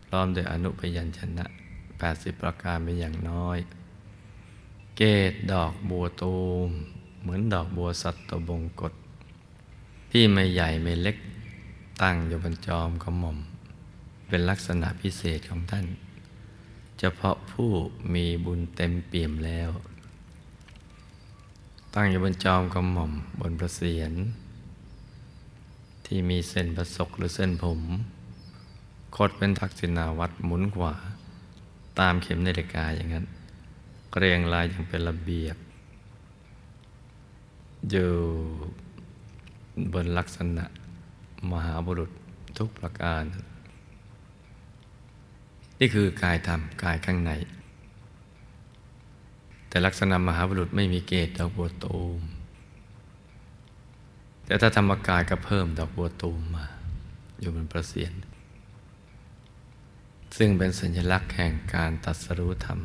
[0.06, 1.46] พร้อมด้วยอนุพยัญชนะ
[1.94, 3.58] 80 ประการเป็นอย่างน้อย
[4.98, 6.36] เกตดอกบัวตู
[6.68, 6.70] ม
[7.22, 8.94] เหมือนดอกบัวสัตตบงกฎ
[10.12, 11.18] ที่ไม่ใหญ่ไม่เล็ก
[12.02, 13.38] ตั้งอยู่บนจอมกระหม่อม
[14.28, 15.86] เป็นลักษณะพิเศษของท่าน
[17.00, 17.70] เฉพาะผู้
[18.14, 19.70] มีบุญเต็มเปี่ยมแล้ว
[21.94, 24.14] ตั้งอยู่บนจอมกระหม่อมบนประเสียน
[26.06, 27.82] ที่มีเส้นประศกหรือเส้นผม
[29.16, 30.94] คดเป็นทักษิณาวัดหมุนขวา
[32.00, 33.26] ตามเข็มนาฬิกาอย่างนั้น
[34.18, 35.58] เรียงรายอย่างเป็นระเบียบ
[37.90, 38.10] อยู่
[39.94, 40.66] บนลักษณะ
[41.52, 42.12] มหาบุรุษ
[42.58, 43.24] ทุกประการ
[45.80, 47.32] นี่คือกายธรรมกายข้างใน
[49.68, 52.33] แต่ลักษณะมหาบุรุษไม่มีเกตดอกบัวตูม
[54.54, 56.66] แต่ถ้าธรรมกายก็เพิ่มดอกบัวตูมมา
[57.40, 58.14] อยู่บนประเสียน
[60.38, 62.80] ซึ่งเป็นสัญลักษณ์แห่งการตัดสรู้ธรรม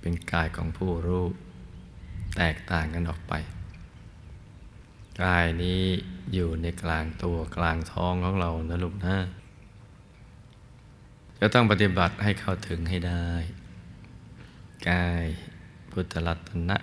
[0.00, 1.26] เป็นกายของผู้รู้
[2.36, 3.32] แตกต่างกันออกไป
[5.22, 5.82] กายนี้
[6.34, 9.16] อยู่ในกลางตัวกลางท้องของเรานะลูกนะ
[11.38, 13.28] จะต้องปฏิบัติให้เข้าถึงให้ได้
[14.88, 15.24] กาย
[15.90, 16.76] พุทธรัตนะ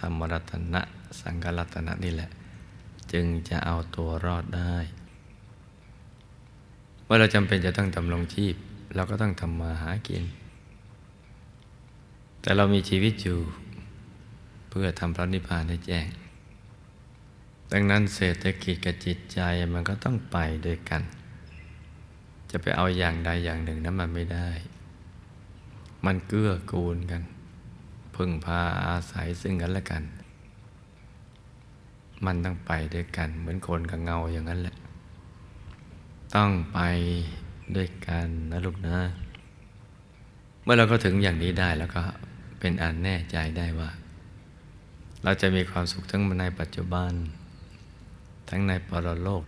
[0.00, 0.82] ธรรมรัตนะ
[1.20, 2.30] สังฆรัตนะนี่แหละ
[3.12, 4.74] จึงจะเอาตัวรอดได้
[7.04, 8.54] เมื่อเราจำเป็นจะต้องดำรงชีพ
[8.94, 10.24] เราก็ต้องทำมาหากิน
[12.40, 13.38] แต่เรามีชีวิตอยู่
[14.68, 16.06] เพื่อทำพระนิพพานให้แจ้ง
[17.72, 19.40] ดังนั้นเศรษฐกิจกับจิตใจ
[19.74, 21.02] มันก็ต้องไปด้วยกัน
[22.50, 24.48] จะไปเอาอย่างใดอย่างหนึ่งนั้นมันไม่ได้
[26.04, 27.22] มันเกื้อกูลกัน
[28.14, 30.02] พึ่งพาอาศัยซึ่งกันและกัน
[32.26, 34.76] มันต้องไปด้วยกัน เหมือนคนกับเงาอย่างนั้นแหละ
[36.34, 36.80] ต้องไป
[37.76, 38.98] ด้วยกันนะลูกนะ
[40.62, 42.02] เมื่อเราก็ถึงอย่างนี้ได้แล้วก็
[42.60, 43.90] เป็นอันแน่ใจได้ว่า
[45.24, 47.12] เราจะมีความสุขทั้งในปัจจุบัน
[48.48, 49.42] ทั้งในปรโลก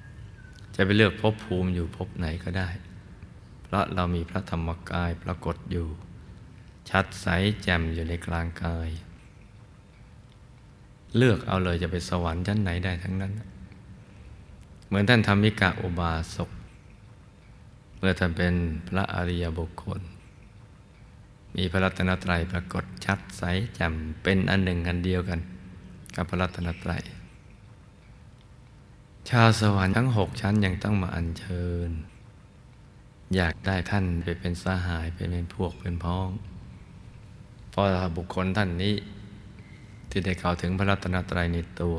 [0.74, 2.68] จะไปเลือกภพภูมิอยู่ภพไหนก็ได้
[3.62, 5.88] เพราะเรามีพระธรรมกายปรากฏอยู่
[6.90, 7.26] ชัดใส
[7.62, 8.88] แจ่มอยู่ในกลางกาย
[11.16, 13.32] เลือกเอาเลยจะไปสวรรค์ชั้นไหนได้ทั้งนั้น
[14.86, 16.50] เหมือนท่านธรรมิกะอุบาสก
[17.98, 18.54] เมื่อท่านเป็น
[18.88, 20.00] พระอริยบุคคล
[21.56, 23.42] มีพระรัตนตรัยปรากฏชัดใส
[23.74, 25.40] แจ่มเป็นอันหนึ่งอันเดียวกัน
[26.16, 27.02] กับพระรัตนตรัย
[29.30, 31.90] ชาวสวรรค์ทั้งหกชั้นยังต้องมาอัญเชิญ
[33.36, 36.28] อยากได้ท่านไปเป็นสหายเป็นเป็นพวกเป็นพ้อง
[37.70, 37.84] เพราะ
[38.16, 38.94] บุคคลท่านนี้
[40.10, 41.96] ที่ได้กล่าวถึงพระรัตนตรัยในตัว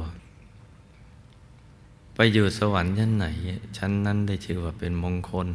[2.14, 3.26] ไปอยู่สวรรค์ชั้นไหน
[3.78, 5.48] ชั้นนั้นได้ชื่อว่าเป็นมงคล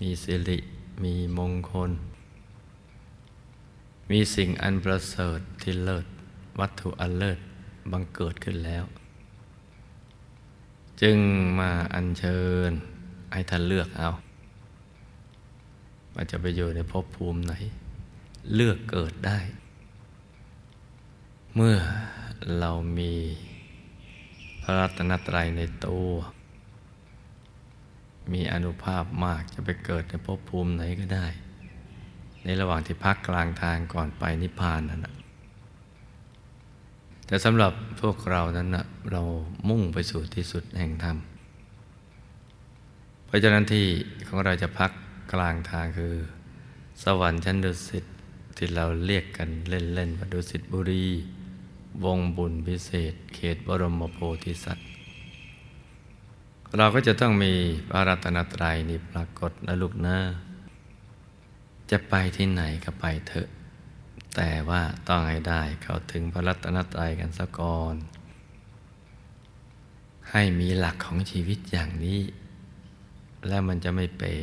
[0.00, 0.58] มีสิริ
[1.04, 1.90] มีมงคล
[4.10, 6.06] มีสิ่งอันประเสริฐที่เลิศ
[6.60, 7.38] วัตถุอันเลิศ
[7.90, 8.84] บังเกิดขึ้นแล้ว
[11.02, 11.18] จึง
[11.58, 12.70] มาอัญเชิญ
[13.32, 14.08] ให้ท่านเลือกเอา
[16.14, 17.54] ว่าจะไปอยู่ในภพภูมิไหน
[18.54, 19.38] เลือกเกิดได้
[21.58, 21.76] เมื่อ
[22.60, 23.12] เรามี
[24.62, 26.08] พระรัตนตรัยในตัว
[28.32, 31.26] มีอนุภาพมากจะไปเกิดในภพภูมิไหนก็ได้
[32.44, 35.14] ในระหว่างที่พักกลางทางก่อนไปนิพพานนั่นนะ
[37.26, 39.22] แต่สำหรับพวกเรานั้นนะเรา
[39.68, 41.16] มุ่งไปสู่ที่สุดแห่งธรรม
[43.26, 43.86] เพราะฉะนั้นที่
[44.28, 44.90] ของเราจะพัก
[45.32, 46.14] กลางทางคือ
[47.02, 48.04] สวรรค์ชั้นดุสิต
[48.56, 51.06] ที่เราเรียกกันเล่นๆว่าดุสิตบุรี
[52.04, 54.86] วงบุญพิเศษ เขตบรมโพธิสัตว์
[56.76, 57.52] เราก็จะต้องมี
[57.90, 60.16] พระรัตนตรัยนี่ปรากฏนะลูกนะ
[61.90, 63.48] จะไปที่ไหนก็ไปเถอะ
[64.36, 67.96] แต่ว่าต้องให้ได้เข้าถึงพระรัตนตรัยกันสะก่อน
[70.30, 72.20] ให้มีหลักของชีวิตอย่างนี้
[73.48, 74.34] แล้วมันจะไม่เป๋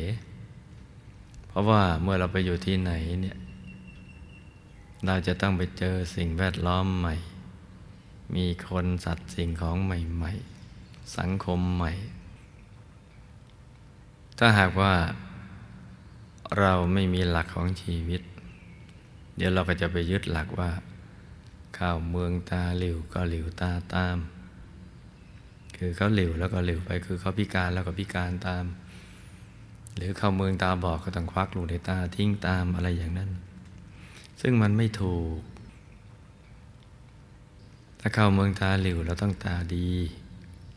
[1.48, 2.92] เพราะว่าเมื่อเราไปอยู่ที่ไหน
[3.22, 3.36] เนี่ย
[5.06, 7.14] เราจะต้องไปเจอสิ่งแวดล้อมใหม่
[8.36, 10.32] มีคนสัตว์สิ่งของใหม่
[10.74, 11.92] ๆ สังคมใหม่
[14.38, 14.94] ถ้าหากว่า
[16.58, 18.20] เราไม่มีหลักของชีวิต
[19.36, 20.70] เดี๋ยวเราก็จะไปยึดหลักว่า
[21.78, 24.16] ข้าวเมืองตาหลิวก็หลิวตาตาม
[25.76, 28.64] คือเขาหลิวแล้วก็หลิวไป คือเขาพิการแล้วก็พิการตาม
[29.96, 33.30] หรือเข้าเมืองตาบอกก็ต้องควักลูกในตาทิ้งตามอะไรอย่างนั้น
[34.40, 35.38] ซึ่งมันไม่ถูก
[38.04, 39.88] ถ้าเข้าเมืองตาหลิวเราต้องตาดี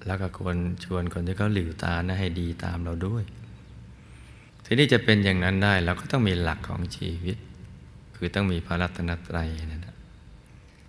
[0.05, 3.23] แล้วก็ควรชวนคนที่เขาหลิวตานะให้ดีตามเราด้วย
[4.65, 7.38] ทีนี้จะเป็นอย่างนั้นได้เราก็ต้องมีหลักของชีวิต
[8.15, 9.95] คือต้องมีพระรัตนตรัยนะนะ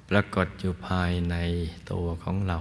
[0.08, 1.36] ปรากฏอยู่ภายใน
[1.90, 2.58] ตัวของเรา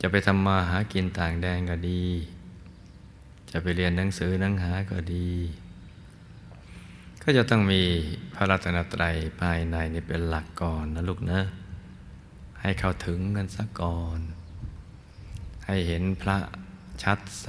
[0.00, 2.04] จะไปทำมาหากินต่างแดนก็ดี
[3.50, 5.28] จะไปเรียนหนังสือหนังหาก็ดี
[7.22, 7.82] ก็จะต้องมี
[8.34, 11.40] พระรัตนตรัยภายในนี่เป็นหลักก่อนนะลูกนะ
[12.60, 14.20] ให้เข้าถึงกันสักก่อน
[15.66, 16.38] ให้เห็นพระ
[17.02, 17.48] ชัดใส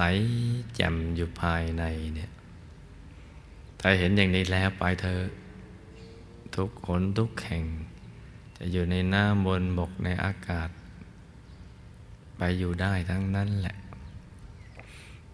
[0.76, 1.84] แจ่มอยู่ภายใน
[2.16, 2.32] เนี่ย
[3.80, 5.20] ถ้าเห็นอย่างนี้แล้วไปเธอ
[6.56, 7.64] ทุกคนทุกแห่ง
[8.58, 10.70] จะอยู่ในหน้ำบนบกในอากาศ
[12.38, 13.76] ไปอยู่ได้ทั้งนั้นแหละ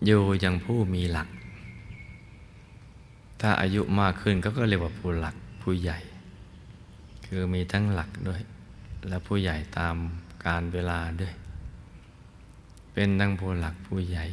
[0.05, 1.29] อยู่อย่างผู้มีหลัก
[3.41, 5.99] ถ้าอายุมากขึ้นก็ก็เรียกว่าผู้หลักผู้ใหญ่
[7.25, 8.41] คือมีทั้งหลักด้วย
[9.07, 9.95] และผู้ใหญ่ตาม
[10.45, 11.33] การเวลาด้วย
[12.93, 14.25] เป็นทั้งผู้หลักผู้ใหญ่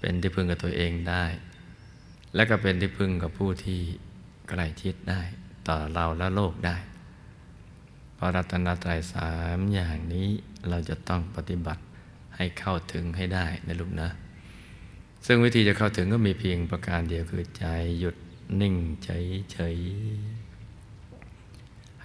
[0.00, 1.24] เป็นที่พึ่งกับตัวเองได้
[2.34, 3.80] และก็เป็นที่พึ่งกับผู้ที่
[4.48, 5.22] ใกล้ชิดได้
[5.68, 6.76] ต่อเราและโลกได้
[8.18, 10.28] พระรัตนตรัยสามอย่างนี้
[10.68, 11.82] เราจะต้องปฏิบัติ
[12.36, 14.08] ให้เข้าถึงให้ได้นะลูกนะ
[15.26, 17.66] ซึ่งวิธีจะเข้าถึงก็มีเพียงประการเดียวคือใจ
[17.98, 18.16] หยุด
[18.60, 19.76] นิ่งเฉยเฉย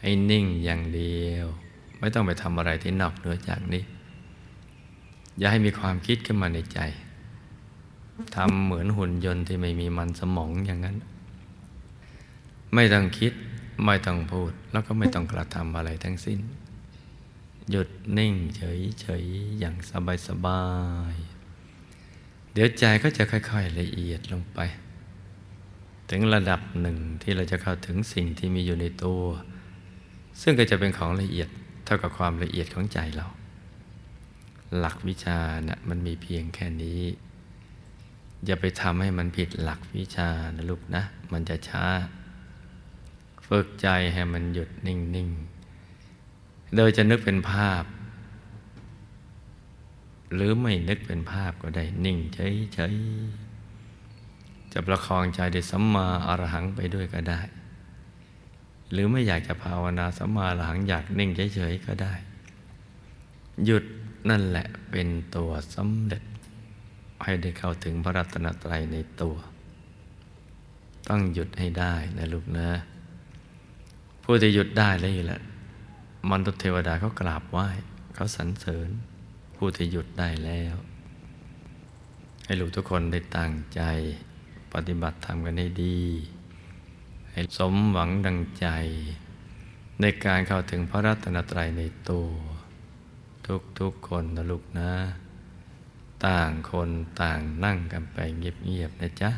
[0.01, 1.45] ให้นิ่งอย่างเดียว
[1.99, 3.83] ไม่ต้องไปทำอะไรที่นอกเหนือจากนี้
[5.37, 6.79] อย่าให้มีความคิดขึ้นมาในใจ
[8.35, 10.97] ทำเหมือนหุ่นยนต์ที่ไม่มีมันสมองอย่างนั้น
[12.73, 13.33] ไม่ต้องคิด
[13.85, 16.39] ไม่ต้องพูด แล้วก็ไม่ต้องกระทำอะไรทั้งสิ้น
[17.69, 19.23] หยุดนิ่งเฉยเฉย
[19.59, 20.63] อย่างสบายสบา
[21.13, 21.15] ย
[22.53, 24.59] เดี๋ยวใจก็จะค่อย ๆ ละเอียดลงไป
[26.09, 29.21] ถึงระดับหนึ่งที่เราจะเข้าถึงสิ่งที่มีอยู่ในตัว
[30.41, 31.49] ซึ่งก็จะเป็นของละเอียด
[31.85, 33.27] เท่ากับความละเอียดของใจเรา
[34.77, 37.01] หลักวิชานะ่ะมันมีเพียงแค่นี้
[38.45, 41.85] อย่าไปทำให้มันผิดหลักวิชานะลูกนะ มันจะช้า
[43.47, 45.29] ฝึกใจให้มันหยุดนิ่ง
[46.01, 47.83] ๆ โดยจะนึกเป็นภาพ
[50.33, 57.39] หรือไม่นึกเป็นภาพก็ได้นิ่งเฉยๆจะประคองใจด้วยสัมมาอรหังไปด้วยก็ได้
[58.91, 62.13] หรือไม่อยากจะภาวนาสัมมาหลังอยากนิ่งเฉยๆก็ได้
[63.65, 63.83] หยุด
[64.29, 66.23] นั่นแหละเป็นตัวสำเร็จ
[67.23, 69.35] ให้ได้เข้าถึงพระรัตนตรัยในตัว
[71.09, 72.69] ต้องหยุดให้ได้นะลูกนะ
[74.23, 75.41] ผู้ที่หยุดได้แล้วแหละ
[76.29, 77.67] มนุษย์เทวดาเขากราบไหว้
[78.15, 78.89] เขาสรรเสริญ
[79.55, 80.75] ผู้ที่หยุดได้แล้ว
[82.45, 83.81] ให้ลูกทุกคนได้ตั้งใจ
[84.73, 85.99] ปฏิบัติธรรมกันให้ดี
[87.33, 88.67] ให้สมหวังดังใจ
[90.01, 92.29] ในการเข้าถึงพระรัตนตรัยในตัว
[93.47, 94.91] ทุกทุกคนนะลูกนะ
[96.25, 96.89] ต่างคน
[97.21, 99.31] ต่างนั่งกันไปเงียบๆนะจ๊ะ